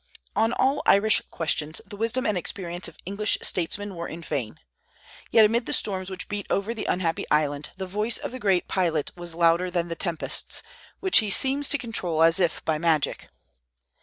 On 0.35 0.51
all 0.53 0.81
Irish 0.87 1.21
questions 1.29 1.79
the 1.85 1.95
wisdom 1.95 2.25
and 2.25 2.35
experience 2.35 2.87
of 2.87 2.97
English 3.05 3.37
statesmen 3.43 3.93
were 3.93 4.07
in 4.07 4.23
vain. 4.23 4.59
Yet 5.29 5.45
amid 5.45 5.67
the 5.67 5.73
storms 5.73 6.09
which 6.09 6.27
beat 6.27 6.47
over 6.49 6.73
the 6.73 6.85
unhappy 6.85 7.23
island, 7.29 7.69
the 7.77 7.85
voice 7.85 8.17
of 8.17 8.31
the 8.31 8.39
great 8.39 8.67
pilot 8.67 9.11
was 9.15 9.35
louder 9.35 9.69
than 9.69 9.89
the 9.89 9.95
tempests, 9.95 10.63
which 11.01 11.19
he 11.19 11.29
seems 11.29 11.69
to 11.69 11.77
control 11.77 12.23
as 12.23 12.39
if 12.39 12.65
by 12.65 12.79
magic. 12.79 13.29